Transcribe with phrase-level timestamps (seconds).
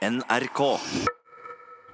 [0.00, 0.60] NRK.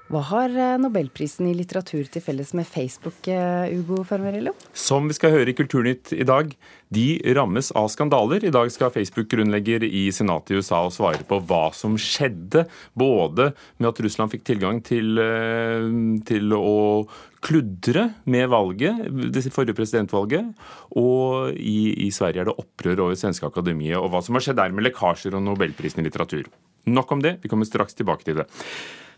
[0.07, 4.53] Hva har eh, nobelprisen i litteratur til felles med Facebook, eh, Ugo Fermarello?
[4.71, 6.53] Som vi skal høre i Kulturnytt i dag,
[6.95, 8.47] de rammes av skandaler.
[8.47, 12.69] I dag skal Facebook-grunnlegger i senatet i USA svare på hva som skjedde.
[12.95, 13.49] Både
[13.81, 15.91] med at Russland fikk tilgang til, eh,
[16.31, 17.09] til å
[17.43, 19.03] kludre med valget,
[19.35, 20.55] det forrige presidentvalget,
[20.95, 24.63] og i, i Sverige er det opprør over Svenske Akademiet, og hva som har skjedd
[24.63, 26.47] der med lekkasjer og nobelprisen i litteratur.
[26.87, 28.47] Nok om det, vi kommer straks tilbake til det.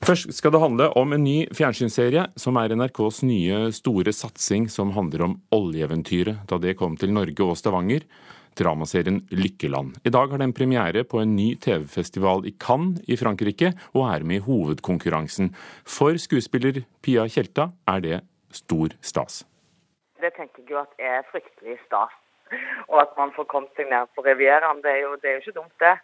[0.00, 4.94] Først skal det handle om en ny fjernsynsserie, som er NRKs nye store satsing som
[4.96, 8.06] handler om oljeeventyret da det kom til Norge og Stavanger.
[8.58, 9.98] Dramaserien Lykkeland.
[10.02, 14.24] I dag har den premiere på en ny TV-festival i Cannes i Frankrike, og er
[14.26, 15.52] med i hovedkonkurransen.
[15.86, 18.18] For skuespiller Pia Tjelta er det
[18.50, 19.44] stor stas.
[20.18, 22.16] Det tenker jeg jo at er fryktelig stas.
[22.88, 25.74] Og at man får kommet seg ned på Rivieraen, det, det er jo ikke dumt,
[25.84, 25.98] det.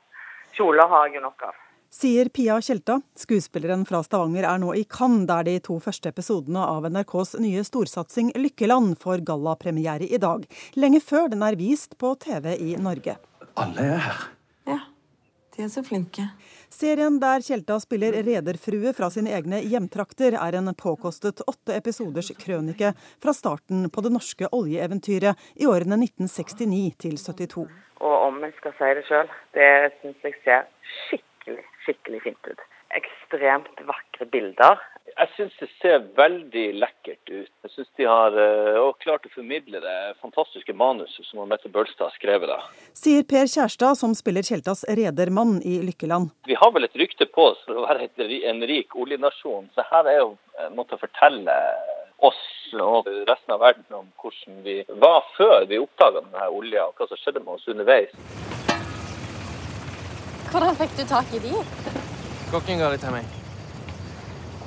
[0.55, 1.61] Kjoler har jeg jo nok av.
[1.95, 3.01] Sier Pia Tjelta.
[3.19, 7.63] Skuespilleren fra Stavanger er nå i Cannes, der de to første episodene av NRKs nye
[7.67, 10.43] storsatsing Lykkeland får gallapremiere i dag.
[10.75, 13.15] Lenge før den er vist på TV i Norge.
[13.55, 14.25] Alle er her.
[14.67, 14.81] Ja,
[15.55, 16.27] de er så flinke.
[16.75, 22.91] Serien der Tjelta spiller rederfrue fra sine egne hjemtrakter, er en påkostet åtte episoders krønike
[23.23, 27.69] fra starten på det norske oljeeventyret i årene 1969 til 72.
[28.03, 28.14] Og
[28.45, 29.69] om jeg skal si det sjøl, det
[30.01, 32.65] syns jeg ser skikkelig, skikkelig fint ut.
[32.95, 34.83] Ekstremt vakre bilder.
[35.15, 37.51] Jeg syns det ser veldig lekkert ut.
[37.65, 42.17] Jeg syns de har uh, klart å formidle det fantastiske manuset som Mette Bølstad har
[42.19, 42.51] skrevet.
[42.51, 42.61] da.
[42.99, 46.33] Sier Per Kjærstad, som spiller Tjeltas redermann i Lykkeland.
[46.51, 48.11] Vi har vel et rykte på oss for å være
[48.51, 50.33] en rik oljenasjon, så her er jo
[50.67, 51.59] en måte å fortelle
[52.29, 52.43] oss
[52.75, 57.07] og resten av verden om hvordan vi var før vi oppdaga denne olja, og hva
[57.07, 58.11] som skjedde med oss underveis.
[60.51, 61.55] Hvordan fikk du tak i de?
[62.51, 63.31] Kokken ga de til meg.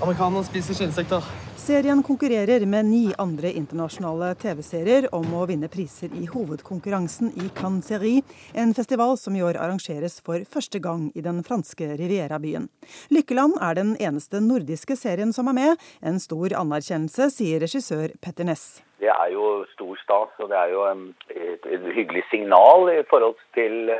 [0.01, 1.27] Amerikanerne spiser skinnsekter.
[1.57, 7.89] Serien konkurrerer med ni andre internasjonale TV-serier om å vinne priser i hovedkonkurransen i Cannes
[7.89, 8.21] Serie,
[8.53, 12.69] en festival som i år arrangeres for første gang i den franske Riviera-byen.
[13.09, 18.45] Lykkeland er den eneste nordiske serien som er med, en stor anerkjennelse, sier regissør Petter
[18.47, 18.83] Ness.
[19.01, 23.37] Det er jo stor stas, og det er jo et, et hyggelig signal i forhold
[23.57, 23.91] til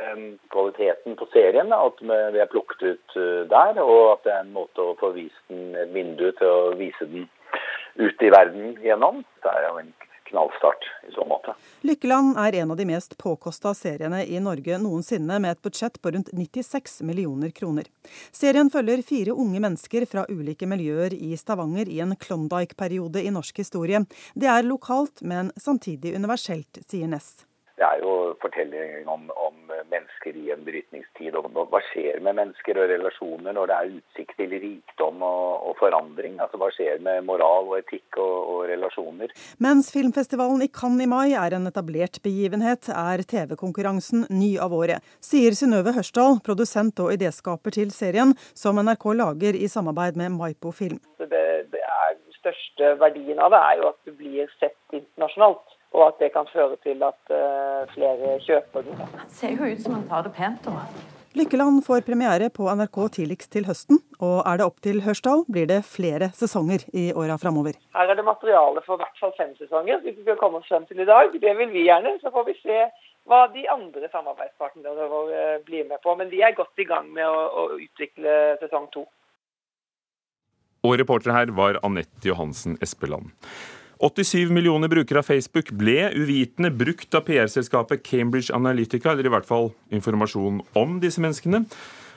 [0.50, 1.70] kvaliteten på serien.
[1.74, 3.18] At vi er plukket ut
[3.50, 6.72] der, og at det er en måte å få vist den, et vindu til å
[6.80, 7.28] vise den
[7.98, 9.24] ut i verden gjennom.
[9.42, 9.92] Det er jo en
[10.28, 11.54] knallstart i så måte.
[11.80, 16.12] Lykkeland er en av de mest påkosta seriene i Norge noensinne, med et budsjett på
[16.14, 17.88] rundt 96 millioner kroner.
[18.32, 23.64] Serien følger fire unge mennesker fra ulike miljøer i Stavanger i en Klondyke-periode i norsk
[23.64, 24.04] historie.
[24.34, 27.48] Det er lokalt, men samtidig universelt, sier Ness.
[27.78, 28.12] Det er jo
[28.42, 29.56] fortelling om, om,
[29.90, 31.36] mennesker i en brytningstid.
[31.38, 35.78] og Hva skjer med mennesker og relasjoner når det er utsikt til rikdom og, og
[35.78, 36.40] forandring?
[36.42, 39.34] Altså Hva skjer med moral og etikk og, og, relasjoner?
[39.62, 45.06] Mens filmfestivalen i Cannes i mai er en etablert begivenhet, er TV-konkurransen ny av året,
[45.22, 50.74] sier Synnøve Hørsdal, produsent og idéskaper til serien, som NRK lager i samarbeid med Maipo
[50.74, 50.98] Film.
[51.22, 51.30] Det,
[51.70, 56.22] det er, største verdien av det er jo at du blir sett internasjonalt og at
[56.22, 58.98] det kan føre til at uh, flere kjøper den.
[59.18, 60.66] Det ser jo ut som han tar det pent.
[60.66, 61.06] Da.
[61.38, 65.68] Lykkeland får premiere på NRK tidligst til høsten, og er det opp til Hørsdal, blir
[65.70, 67.76] det flere sesonger i åra framover.
[67.94, 70.70] Her er det materiale for i hvert fall fem sesonger, hvis vi skal komme oss
[70.70, 71.30] frem til i dag.
[71.36, 72.16] Det vil vi gjerne.
[72.22, 72.80] Så får vi se
[73.28, 76.16] hva de andre samarbeidspartnerne våre blir med på.
[76.16, 79.04] Men de er godt i gang med å, å utvikle sesong to.
[80.88, 83.34] Og reporter her var Anette Johansen Espeland.
[83.98, 89.48] 87 millioner brukere av Facebook ble uvitende brukt av PR-selskapet Cambridge Analytica, eller i hvert
[89.48, 91.64] fall informasjon om disse menneskene.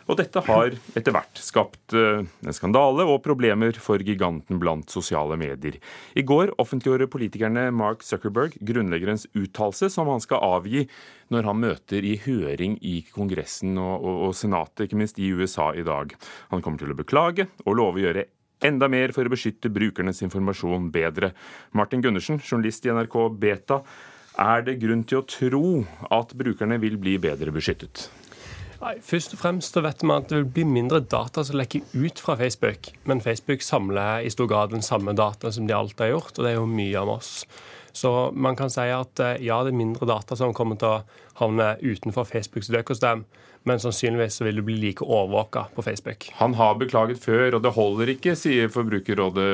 [0.10, 5.78] Og dette har etter hvert skapt en skandale og problemer for giganten blant sosiale medier.
[6.18, 10.88] I går offentliggjorde politikerne Mark Zuckerberg grunnleggerens uttalelse som han skal avgi
[11.32, 15.72] når han møter i høring i Kongressen og, og, og Senatet, ikke minst i USA
[15.78, 16.14] i dag.
[16.52, 18.28] Han kommer til å beklage og love å gjøre
[18.66, 21.32] enda mer for å beskytte brukernes informasjon bedre.
[21.78, 23.82] Martin Gundersen, journalist i NRK Beta.
[24.40, 25.66] Er det grunn til å tro
[26.14, 28.08] at brukerne vil bli bedre beskyttet?
[28.82, 31.92] Nei, Først og fremst så vet vi at det vil bli mindre data som lekker
[31.94, 32.90] ut fra Facebook.
[33.06, 36.46] Men Facebook samler i stor grad den samme data som de alltid har gjort, og
[36.46, 37.34] det er jo mye om oss.
[37.94, 41.22] Så man kan si at eh, ja, det er mindre data som kommer til å
[41.42, 43.24] havne utenfor Facebooks økosystem,
[43.68, 46.28] men sannsynligvis så vil du bli like overvåka på Facebook.
[46.40, 49.50] Han har beklaget før, og det holder ikke, sier Forbrukerrådet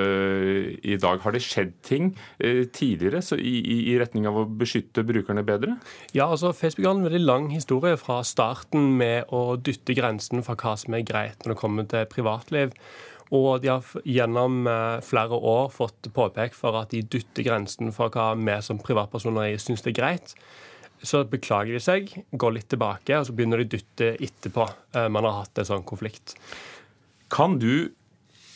[0.87, 1.19] i dag.
[1.23, 5.75] Har det skjedd ting eh, tidligere i, i, i, retning av å beskytte brukerne bedre?
[6.15, 10.59] Ja, altså Facebook har en veldig lang historie fra starten med å dytte grensen for
[10.59, 12.75] hva som er greit når det kommer til privatliv.
[13.35, 18.13] Og de har gjennom eh, flere år fått påpekt for at de dytter grensen for
[18.13, 20.35] hva vi som privatpersoner syns er greit.
[21.03, 24.65] Så beklager de seg, går litt tilbake, og så begynner de å dytte etterpå.
[24.95, 26.37] Eh, man har hatt en sånn konflikt.
[27.33, 27.91] Kan du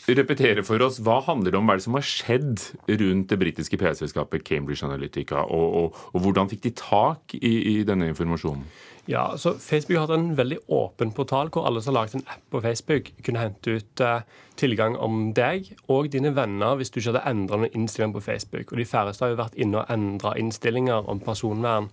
[0.10, 2.64] repetere for oss hva handler det om hva er det som har skjedd
[3.02, 7.76] rundt det britiske PR-selskapet Cambridge Analytica, og, og, og, hvordan fikk de tak i, i
[7.88, 8.66] denne informasjonen?
[9.10, 12.28] Ja, så Facebook har hatt en veldig åpen portal hvor alle som har laget en
[12.30, 14.22] app på Facebook, kunne hente ut uh,
[14.62, 18.72] tilgang om deg og dine venner hvis du ikke hadde endra noen innstillinger på Facebook.
[18.72, 21.90] Og De færreste har jo vært inne og endra innstillinger om personvern.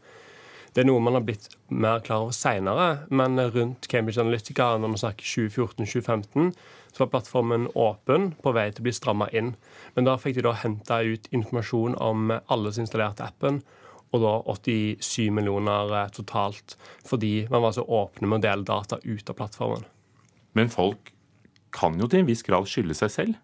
[0.77, 4.93] Det er noe man har blitt mer klar over seinere, men rundt Cambridge Analytica, når
[4.93, 6.53] man snakker 2014-2015,
[6.93, 9.53] så var plattformen åpen, på vei til å bli stramma inn.
[9.97, 13.61] Men da fikk de da henta ut informasjon om alle som installerte appen,
[14.15, 19.01] og da 87 millioner eh, totalt, fordi man var så åpne med å dele data
[19.05, 19.85] ut av plattformen.
[20.57, 21.13] Men folk
[21.77, 23.37] kan jo til en viss grad skylde seg selv?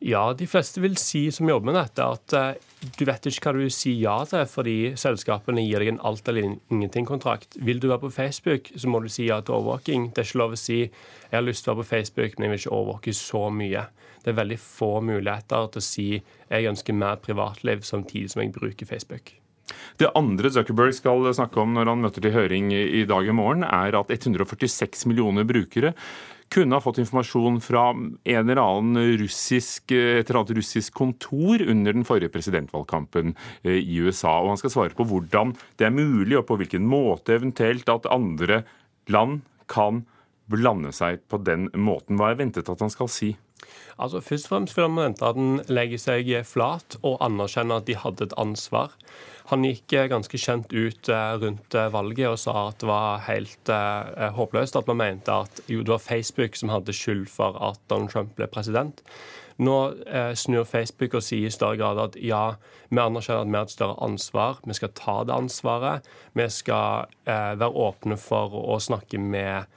[0.00, 3.52] Ja, de fleste vil si som jobber med dette, at uh, du vet ikke hva
[3.58, 7.58] du sier ja til, fordi selskapene gir deg en alt eller ingenting-kontrakt.
[7.60, 10.08] Vil du være på Facebook, så må du si ja til overvåking.
[10.14, 12.48] Det er ikke lov å si jeg har lyst til å være på Facebook, men
[12.48, 13.84] jeg vil ikke overvåke så mye.
[14.24, 18.56] Det er veldig få muligheter til å si jeg ønsker mer privatliv samtidig som jeg
[18.56, 19.36] bruker Facebook.
[20.00, 23.68] Det andre Zuckerberg skal snakke om når han møter til høring i dag i morgen,
[23.68, 25.92] er at 146 millioner brukere
[26.50, 31.94] kunne ha fått informasjon fra en eller annen russisk, et eller annet russisk kontor under
[31.94, 34.40] den forrige presidentvalgkampen eh, i USA.
[34.40, 38.10] Og han skal svare på hvordan det er mulig, og på hvilken måte eventuelt at
[38.10, 38.64] andre
[39.10, 40.04] land kan
[40.50, 42.18] blande seg på den måten.
[42.18, 43.34] Hva er ventet at han skal si?
[44.00, 47.88] Altså Først og fremst vil man vente at han legger seg flat og anerkjenner at
[47.90, 48.94] de hadde et ansvar.
[49.50, 53.24] Han gikk eh, ganske kjent ut eh, rundt eh, valget og sa at det var
[53.26, 53.72] helt
[54.36, 54.78] håpløst.
[54.78, 58.36] At man mente at jo, det var Facebook som hadde skyld for at Donald Trump
[58.38, 59.02] ble president.
[59.60, 59.74] Nå
[60.40, 62.54] snur Facebook og sier i større grad at ja,
[62.88, 64.62] vi anerkjenner at vi har et større ansvar.
[64.64, 66.08] Vi skal ta det ansvaret.
[66.32, 69.68] Vi skal være åpne for å snakke med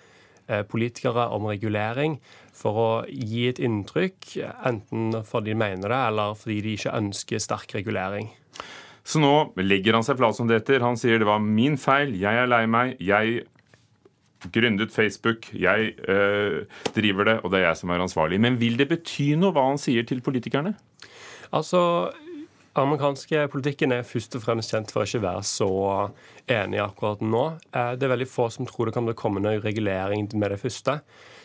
[0.72, 2.16] politikere om regulering
[2.64, 7.44] for å gi et inntrykk, enten fordi de mener det, eller fordi de ikke ønsker
[7.44, 8.32] sterk regulering.
[9.04, 10.84] Så nå legger han seg flat, som det heter.
[10.86, 13.44] Han sier det var min feil, jeg er lei meg, jeg
[14.52, 16.64] gründet Facebook, jeg øh,
[16.96, 18.40] driver det, og det er jeg som er ansvarlig.
[18.44, 20.74] Men vil det bety noe hva han sier til politikerne?
[21.54, 22.12] Altså,
[22.80, 25.70] amerikanske politikken er først og fremst kjent for å ikke være så
[26.52, 27.46] enig akkurat nå.
[27.72, 31.00] Eh, det er veldig få som tror det kan komme noe regulering med det første.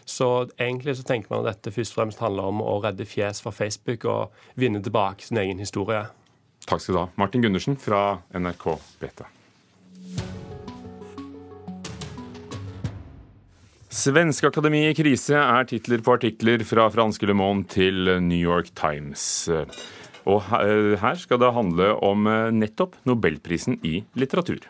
[0.08, 3.43] Så egentlig så tenker man at dette først og fremst handler om å redde fjes
[3.44, 6.06] fra Facebook og vinne tilbake sin egen historie.
[6.64, 7.08] Takk skal du ha.
[7.20, 8.64] Martin Gundersen fra NRK
[9.02, 9.28] Beta.
[13.99, 18.72] Svenske Akademi i krise er titler på artikler fra franske Le Monde til New York
[18.78, 19.49] Times.
[20.28, 24.61] Og her skal det handle om nettopp Nobelprisen i litteratur.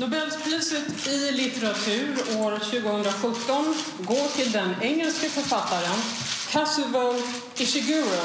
[0.00, 6.04] Nobelpriset i litteratur år 2017 går til den engelske forfatteren
[6.52, 7.12] Kazuo
[7.60, 8.22] Ishiguro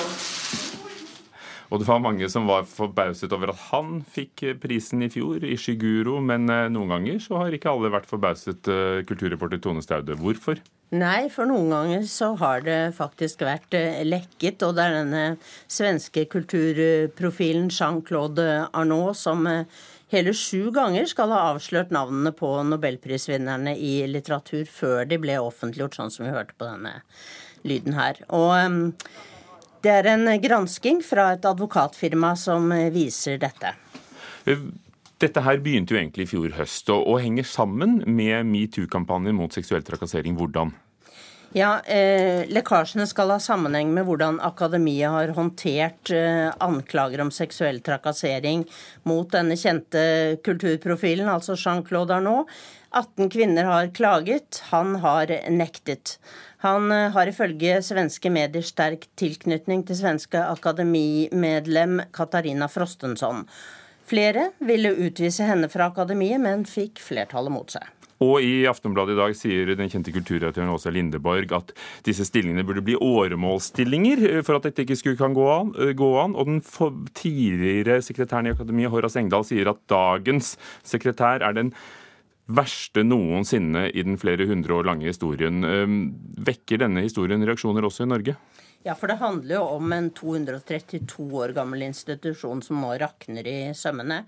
[1.67, 6.21] og det var mange som var forbauset over at han fikk prisen i fjor, Ishiguro.
[6.23, 10.15] Men eh, noen ganger så har ikke alle vært forbauset, eh, kulturreporter Tone Staude.
[10.15, 10.61] Hvorfor?
[10.95, 14.63] Nei, for noen ganger så har det faktisk vært eh, lekket.
[14.63, 15.25] Og det er denne
[15.67, 19.43] svenske kulturprofilen Jean-Claude Arnault som
[20.13, 25.97] hele sju ganger skal ha avslørt navnene på nobelprisvinnerne i litteratur før de ble offentliggjort,
[25.97, 27.01] sånn som vi hørte på denne
[27.67, 28.21] lyden her.
[28.31, 28.93] Og
[29.83, 33.75] det er en gransking fra et advokatfirma som viser dette.
[35.17, 39.53] Dette her begynte jo egentlig i fjor høst, og, og henger sammen med metoo-kampanjen mot
[39.53, 40.37] seksuell trakassering.
[40.37, 40.75] Hvordan?
[41.57, 47.79] Ja, eh, Lekkasjene skal ha sammenheng med hvordan akademiet har håndtert eh, anklager om seksuell
[47.81, 48.65] trakassering
[49.09, 50.03] mot denne kjente
[50.45, 52.51] kulturprofilen, altså Jean-Claude Arnault.
[52.91, 56.19] 18 kvinner har klaget, han har nektet.
[56.67, 63.47] Han eh, har ifølge svenske medier sterk tilknytning til svenske akademimedlem Katarina Frostensson.
[64.07, 67.96] Flere ville utvise henne fra akademiet, men fikk flertallet mot seg.
[68.23, 71.73] Og i Aftenbladet i dag sier den kjente kulturredaktøren Åsa Lindeborg at
[72.07, 75.71] disse stillingene burde bli åremålsstillinger eh, for at dette ikke skulle kan gå an.
[75.77, 76.33] Eh, gå an.
[76.33, 76.59] Og den
[77.17, 80.55] tidligere sekretæren i Akademiet, Horace Engdahl, sier at dagens
[80.87, 81.73] sekretær er den
[82.47, 85.61] verste noensinne i den flere hundre år lange historien.
[85.67, 85.97] Eh,
[86.49, 88.37] vekker denne historien reaksjoner også i Norge?
[88.85, 93.55] Ja, for det handler jo om en 232 år gammel institusjon som nå rakner i
[93.75, 94.21] sømmene.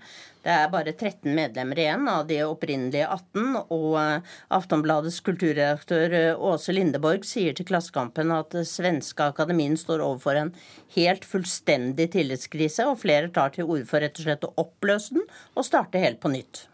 [0.44, 6.42] Det er bare 13 medlemmer igjen av de opprinnelige 18, og eh, Aftonbladets kulturredaktør eh,
[6.50, 10.52] Åse Lindeborg sier til Klassekampen at svenske akademien står overfor en
[10.96, 15.24] helt fullstendig tillitskrise, og flere tar til orde for rett og slett å oppløse den
[15.54, 16.66] og starte helt på nytt.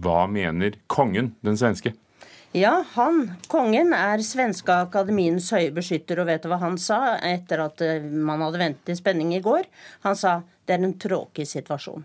[0.00, 1.94] Hva mener kongen, den svenske?
[2.52, 7.62] Ja, han, kongen, er svenske akademiens høye beskytter, og vet du hva han sa etter
[7.62, 9.68] at eh, man hadde ventet i spenning i går?
[10.02, 12.02] Han sa det er en tråkig situasjon.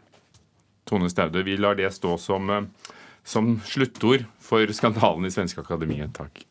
[0.86, 2.94] Tone Staude, vi lar det stå som, eh,
[3.26, 6.14] som sluttord for skandalen i Svenske Akademiet.
[6.14, 6.46] Takk.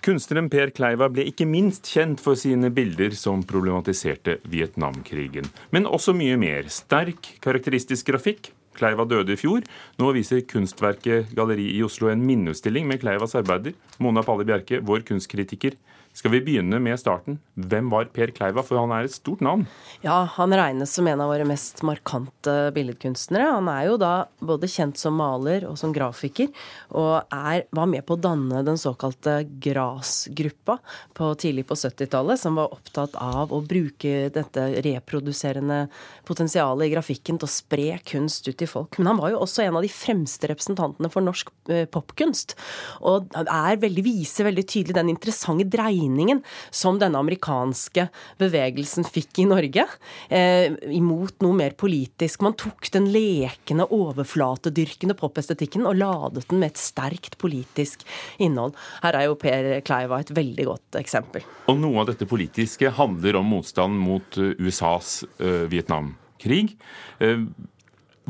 [0.00, 5.50] Kunstneren Per Kleiva ble ikke minst kjent for sine bilder som problematiserte Vietnamkrigen.
[5.76, 6.70] Men også mye mer.
[6.72, 8.48] Sterk, karakteristisk grafikk.
[8.78, 9.66] Kleiva døde i fjor.
[10.00, 13.76] Nå viser Kunstverket Galleri i Oslo en minneutstilling med Kleivas arbeider.
[14.00, 15.76] Mona Palle Bjerke, vår kunstkritiker,
[16.10, 17.36] skal vi begynne med starten?
[17.54, 19.62] Hvem var Per Kleiva, for han er et stort navn?
[20.02, 23.46] Ja, han regnes som en av våre mest markante billedkunstnere.
[23.54, 24.12] Han er jo da
[24.42, 26.50] både kjent som maler og som grafiker,
[26.98, 30.80] og er, var med på å danne den såkalte GRAS-gruppa
[31.14, 35.84] på, tidlig på 70-tallet, som var opptatt av å bruke dette reproduserende
[36.26, 38.98] potensialet i grafikken til å spre kunst ut til folk.
[38.98, 42.58] Men han var jo også en av de fremste representantene for norsk eh, popkunst,
[43.06, 48.08] og er veldig, viser veldig tydelig den interessante dreiningen dreiningen som denne amerikanske
[48.40, 49.86] bevegelsen fikk i Norge,
[50.28, 52.42] eh, imot noe mer politisk.
[52.42, 58.04] Man tok den lekende, overflatedyrkende popestetikken og ladet den med et sterkt politisk
[58.38, 58.74] innhold.
[59.02, 61.42] Her er jo Per Kleiva et veldig godt eksempel.
[61.68, 66.76] Og noe av dette politiske handler om motstand mot eh, USAs uh, Vietnamkrig.
[67.20, 67.46] Uh,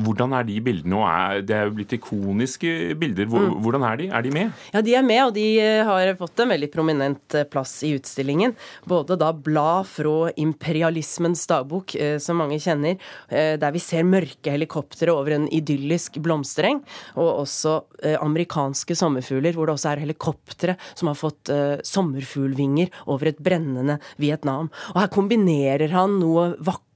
[0.04, 0.98] hvordan er de bildene?
[1.00, 3.28] Og det er jo blitt ikoniske bilder.
[3.30, 3.58] Mm.
[3.64, 4.08] Hvordan er de?
[4.10, 4.64] Er de med?
[4.74, 7.92] Ja, de er med, og de eh, har fått en veldig prominent eh, plass i
[7.98, 8.54] utstillingen.
[8.88, 12.96] Både da blad fra imperialismens dagbok, eh, som mange kjenner,
[13.30, 16.80] der vi ser mørke helikoptre over en idyllisk blomstereng,
[17.20, 17.76] og også
[18.20, 21.50] amerikanske sommerfugler, hvor det også er helikoptre som har fått
[21.86, 24.70] sommerfuglvinger over et brennende Vietnam.
[24.94, 26.89] Og her kombinerer han noe vakkert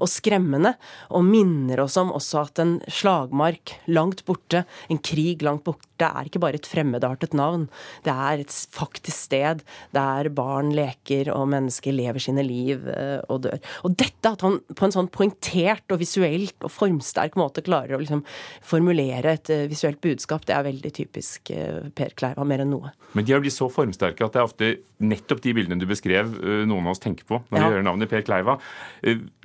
[0.00, 0.74] og skremmende,
[1.10, 6.28] og minner oss om også at en slagmark langt borte, en krig langt borte, er
[6.28, 7.66] ikke bare et fremmedartet navn.
[8.06, 9.60] Det er et faktisk sted
[9.96, 13.58] der barn leker og mennesker lever sine liv eh, og dør.
[13.84, 18.02] Og dette at han på en sånn poengtert og visuelt og formsterk måte klarer å
[18.02, 18.22] liksom
[18.64, 22.94] formulere et eh, visuelt budskap, det er veldig typisk eh, Per Kleiva, mer enn noe.
[23.16, 26.32] Men de har blitt så formsterke at det er ofte nettopp de bildene du beskrev,
[26.68, 28.58] noen av oss tenker på når vi hører navnet Per Kleiva.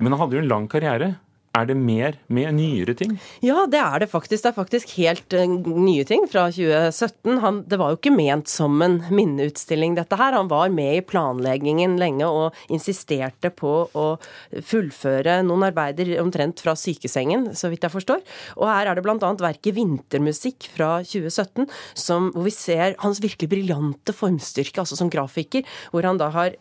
[0.00, 1.14] Men han hadde jo en lang karriere.
[1.56, 3.14] Er det mer med nyere ting?
[3.44, 4.42] Ja, det er det faktisk.
[4.44, 7.38] Det er faktisk helt uh, nye ting fra 2017.
[7.40, 10.36] Han, det var jo ikke ment som en minneutstilling, dette her.
[10.36, 14.06] Han var med i planleggingen lenge og insisterte på å
[14.52, 18.20] fullføre noen arbeider omtrent fra sykesengen, så vidt jeg forstår.
[18.60, 19.16] Og her er det bl.a.
[19.16, 25.64] verket 'Vintermusikk' fra 2017, som, hvor vi ser hans virkelig briljante formstyrke, altså som grafiker,
[25.94, 26.60] hvor han da har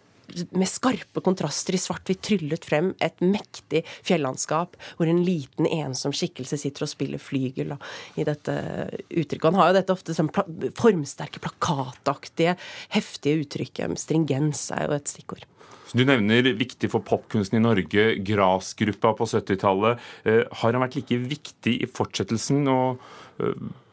[0.55, 6.59] med skarpe kontraster i svart-hvitt tryllet frem et mektig fjellandskap hvor en liten, ensom skikkelse
[6.61, 7.79] sitter og spiller flygel da,
[8.19, 8.55] i dette
[9.09, 9.49] uttrykket.
[9.49, 12.55] Han har jo dette ofte sånn pla formsterke, plakataktige,
[12.95, 13.99] heftige uttrykket.
[14.01, 15.45] Stringens er jo et stikkord.
[15.95, 20.01] Du nevner viktig for popkunsten i Norge, Grasgruppa på 70-tallet.
[20.27, 22.65] Eh, har han vært like viktig i fortsettelsen?
[22.71, 22.99] og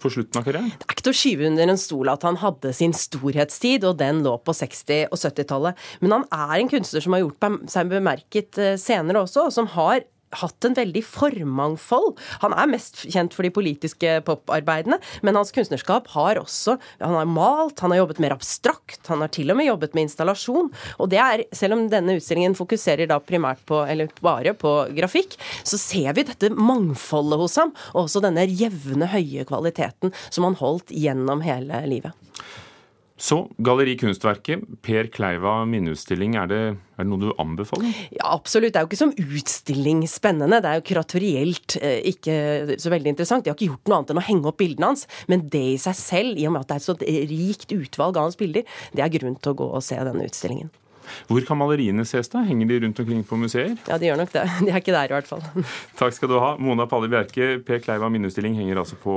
[0.03, 0.71] på slutten av karrieren?
[0.71, 3.99] Det er ikke til å skyve under en stol at han hadde sin storhetstid, og
[4.03, 5.85] den lå på 60- og 70-tallet.
[6.03, 9.71] Men han er en kunstner som har gjort seg bemerket eh, senere også, og som
[9.75, 10.05] har
[10.41, 12.17] hatt en veldig formangfold.
[12.45, 17.29] Han er mest kjent for de politiske poparbeidene, men hans kunstnerskap har også Han har
[17.29, 20.71] malt, han har jobbet mer abstrakt, han har til og med jobbet med installasjon.
[21.03, 25.37] Og det er, selv om denne utstillingen fokuserer da primært på, eller bare på grafikk,
[25.65, 30.59] så ser vi dette mangfoldet hos ham, og også denne jevne, høye kvaliteten som han
[30.61, 32.15] holdt gjennom hele livet.
[33.23, 37.93] Så Galleri Kunstverket, Per Kleiva minneutstilling, er det, er det, noe du anbefaler?
[38.17, 38.73] Ja, absolutt.
[38.75, 40.59] Det er jo ikke som utstilling spennende.
[40.65, 43.47] Det er jo kuratorielt eh, ikke så veldig interessant.
[43.47, 45.07] De har ikke gjort noe annet enn å henge opp bildene hans.
[45.31, 48.19] Men det i seg selv, i og med at det er et så rikt utvalg
[48.19, 50.75] av hans bilder, det er grunn til å gå og se denne utstillingen.
[51.31, 52.43] Hvor kan maleriene ses, da?
[52.47, 53.75] Henger de rundt omkring på museer?
[53.87, 54.45] Ja, de gjør nok det.
[54.67, 55.43] De er ikke der, i hvert fall.
[56.01, 56.55] Takk skal du ha.
[56.59, 59.17] Mona Palle Bjerke, Per Kleiva minneutstilling henger altså på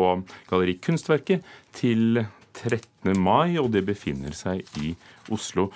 [0.50, 1.46] Galleri Kunstverket
[1.76, 2.22] til
[2.64, 3.18] 13.
[3.20, 4.96] mai, og det befinner seg i
[5.34, 5.70] Oslo.